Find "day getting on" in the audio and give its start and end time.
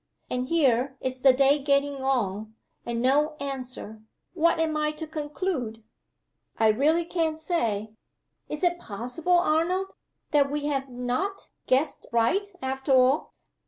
1.31-2.55